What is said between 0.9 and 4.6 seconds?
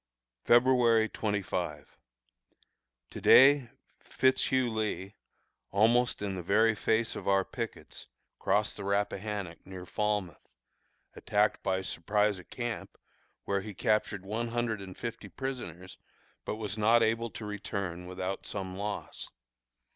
25. To day Fitz